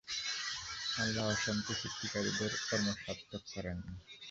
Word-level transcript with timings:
আল্লাহ 0.97 1.25
অশান্তি 1.33 1.73
সৃষ্টিকারীদের 1.75 2.51
কর্ম 2.61 2.87
সার্থক 3.01 3.43
করেন 3.53 3.77
না। 3.83 3.93